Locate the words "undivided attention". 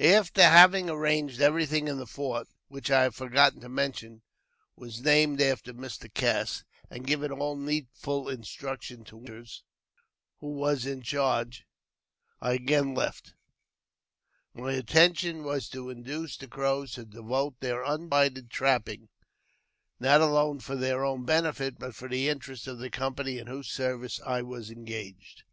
17.86-18.48